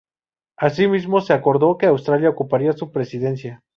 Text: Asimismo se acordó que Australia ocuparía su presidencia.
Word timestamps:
Asimismo 0.57 1.21
se 1.21 1.31
acordó 1.33 1.77
que 1.77 1.85
Australia 1.85 2.31
ocuparía 2.31 2.73
su 2.73 2.91
presidencia. 2.91 3.61